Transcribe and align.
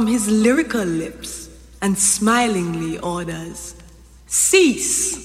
from 0.00 0.06
his 0.06 0.30
lyrical 0.30 0.82
lips 0.82 1.50
and 1.82 1.98
smilingly 1.98 2.98
orders, 3.00 3.74
Cease! 4.26 5.19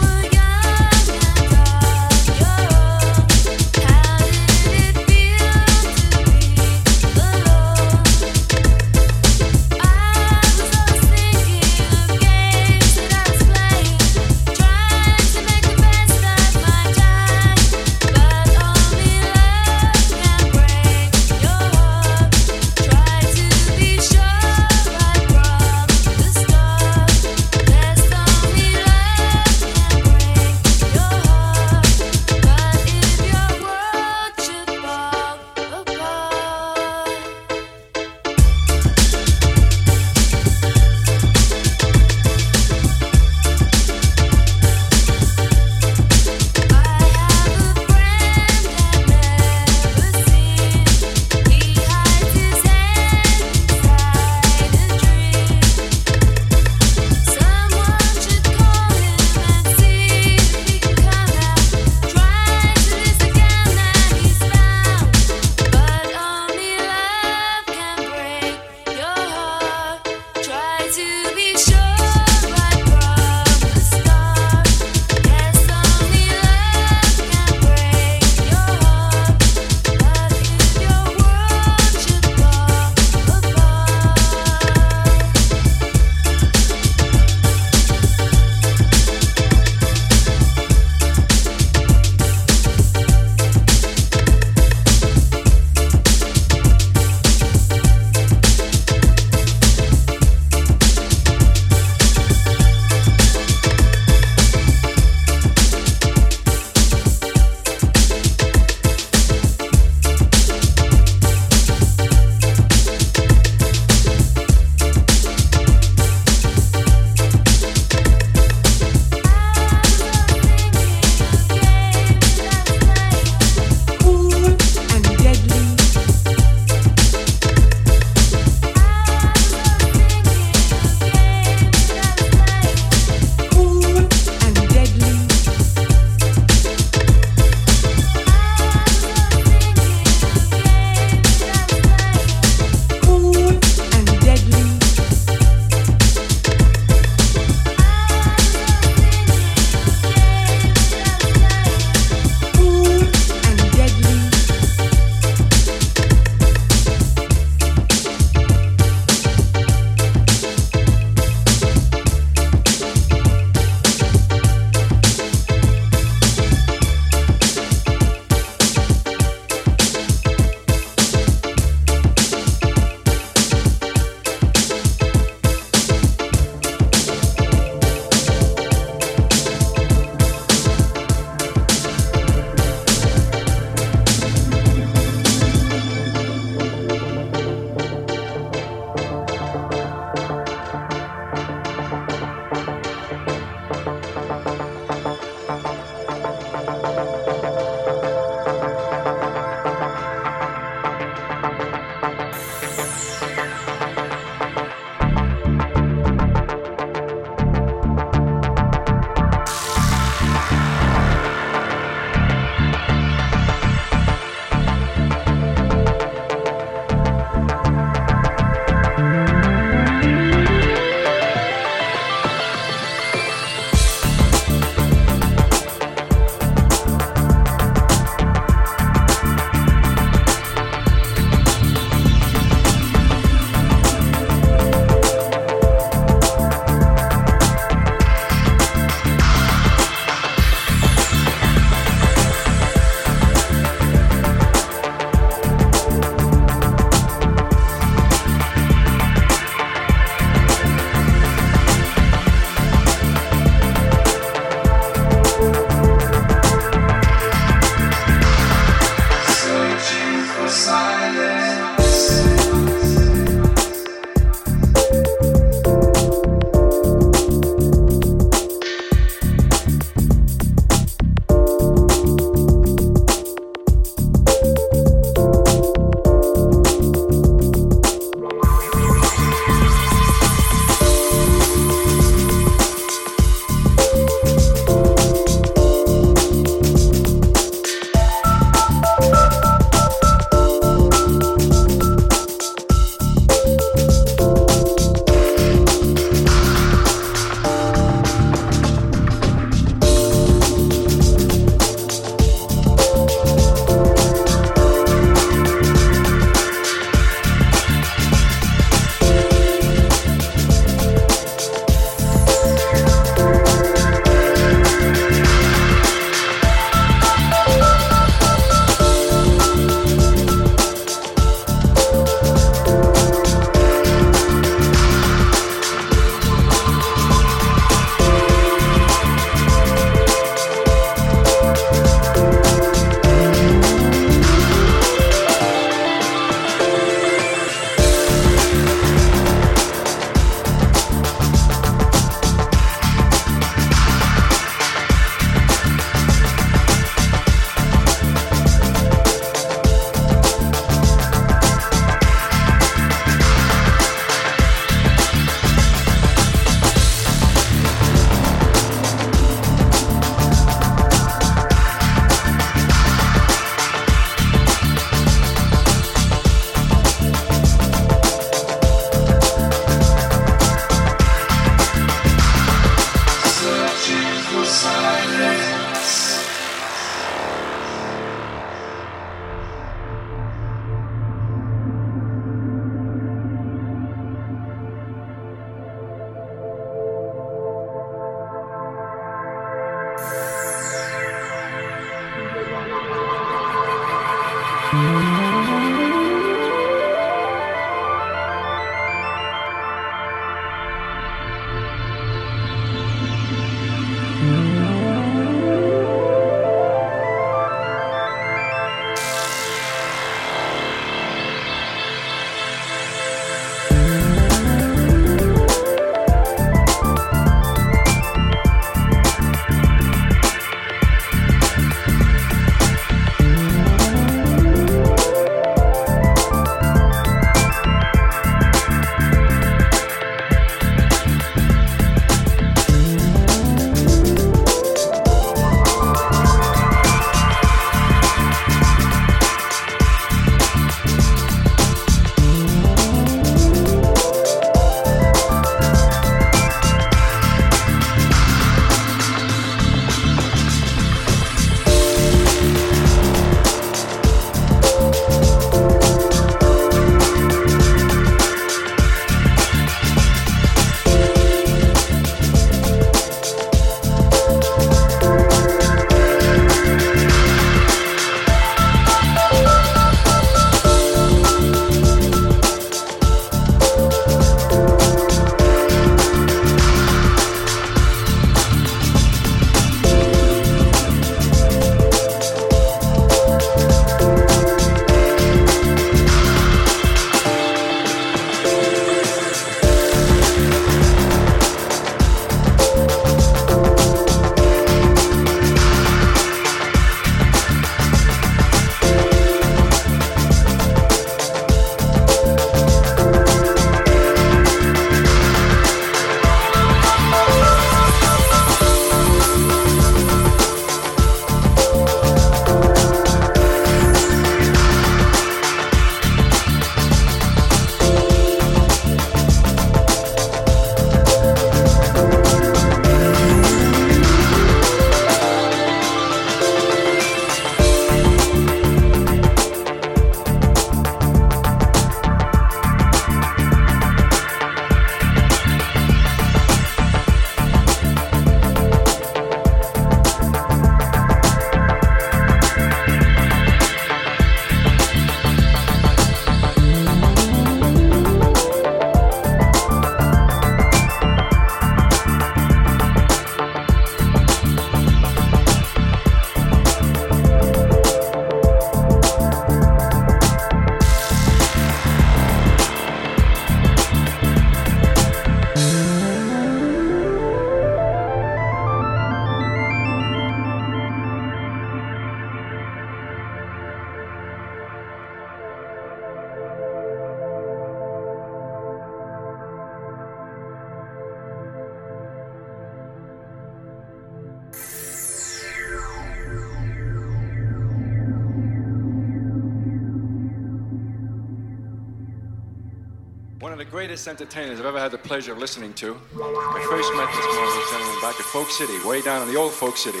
Greatest 593.64 594.08
entertainers 594.08 594.58
I've 594.58 594.66
ever 594.66 594.80
had 594.80 594.90
the 594.90 594.98
pleasure 594.98 595.30
of 595.30 595.38
listening 595.38 595.72
to. 595.74 595.94
I 595.94 596.66
first 596.68 596.92
met 596.94 597.06
this 597.06 597.24
marvelous 597.24 597.70
gentleman 597.70 598.00
back 598.00 598.18
at 598.18 598.26
Folk 598.26 598.50
City, 598.50 598.84
way 598.84 599.00
down 599.00 599.22
in 599.22 599.32
the 599.32 599.38
old 599.38 599.52
Folk 599.52 599.76
City, 599.76 600.00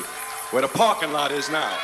where 0.50 0.62
the 0.62 0.68
parking 0.68 1.12
lot 1.12 1.30
is 1.30 1.48
now. 1.48 1.78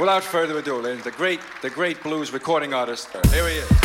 Without 0.00 0.24
further 0.24 0.58
ado, 0.58 0.78
ladies, 0.78 1.04
the 1.04 1.12
great, 1.12 1.38
the 1.60 1.70
great 1.70 2.02
blues 2.02 2.32
recording 2.32 2.74
artist. 2.74 3.14
Uh, 3.14 3.22
here 3.28 3.48
he 3.48 3.58
is. 3.58 3.81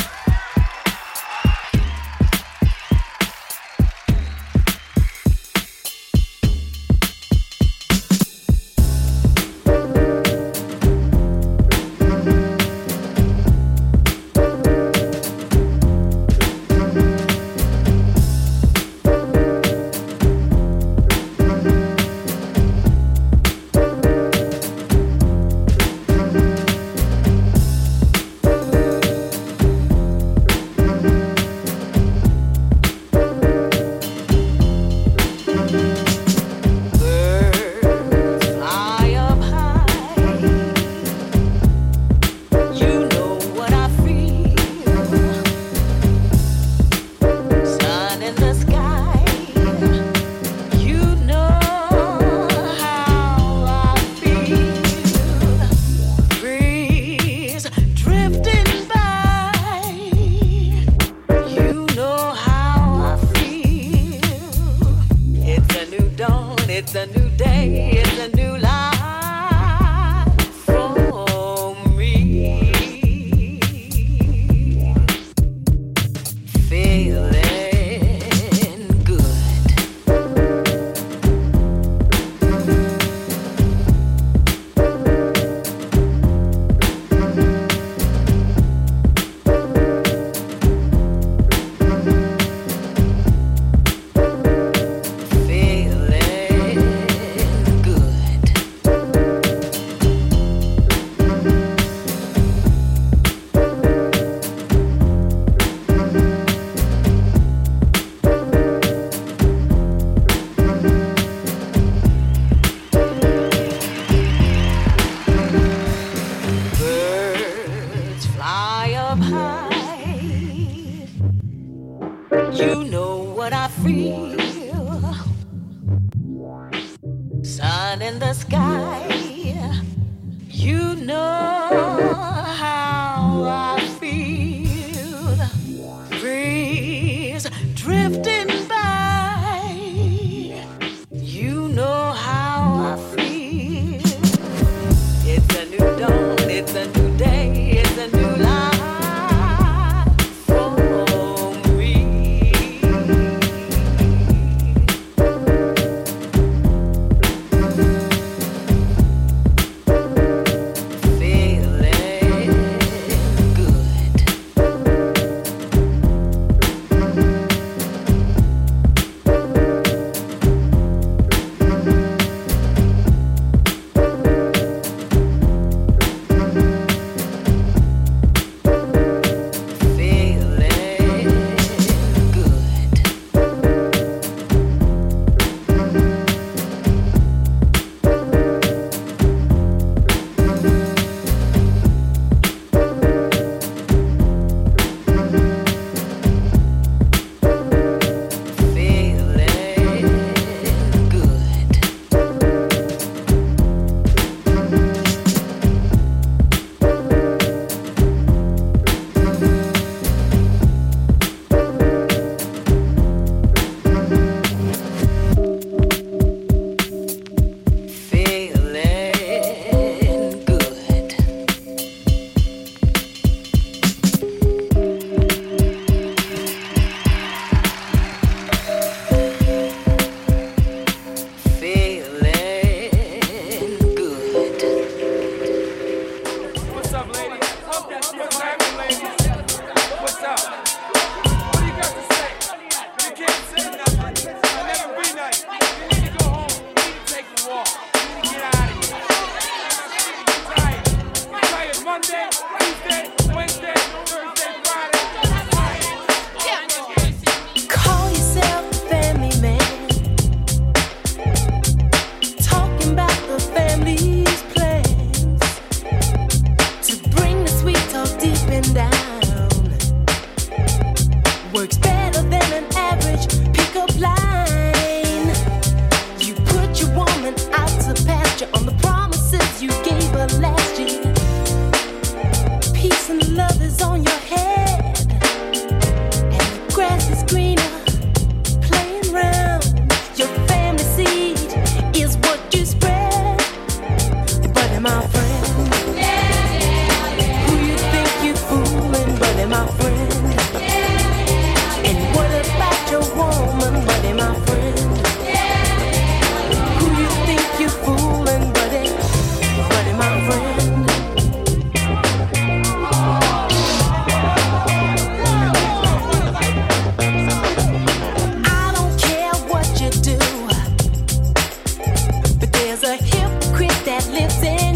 My 322.83 324.66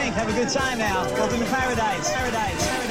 drink. 0.00 0.14
Have 0.14 0.28
a 0.28 0.32
good 0.32 0.48
time 0.48 0.78
now. 0.78 1.04
Welcome 1.14 1.40
to 1.40 1.44
paradise. 1.46 2.10
Paradise. 2.10 2.14
Paradise. 2.14 2.68
Paradise. 2.68 2.89